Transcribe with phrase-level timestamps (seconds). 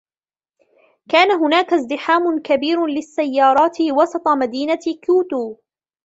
[1.09, 5.55] كان هناك ازدحام كبير للسيارات وسط مدينة كيوتو.